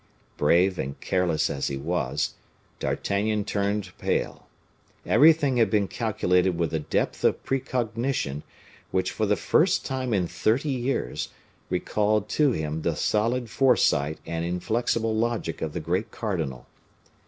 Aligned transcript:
Brave 0.35 0.79
and 0.79 0.99
careless 0.99 1.47
as 1.47 1.67
he 1.67 1.77
was, 1.77 2.33
D'Artagnan 2.79 3.45
turned 3.45 3.95
pale. 3.99 4.47
Everything 5.05 5.57
had 5.57 5.69
been 5.69 5.87
calculated 5.87 6.57
with 6.57 6.73
a 6.73 6.79
depth 6.79 7.23
of 7.23 7.43
precognition 7.43 8.41
which, 8.89 9.11
for 9.11 9.27
the 9.27 9.35
first 9.35 9.85
time 9.85 10.11
in 10.11 10.25
thirty 10.25 10.71
years, 10.71 11.29
recalled 11.69 12.29
to 12.29 12.49
him 12.51 12.81
the 12.81 12.95
solid 12.95 13.47
foresight 13.47 14.17
and 14.25 14.43
inflexible 14.43 15.15
logic 15.15 15.61
of 15.61 15.71
the 15.71 15.79
great 15.79 16.09
cardinal. 16.09 16.65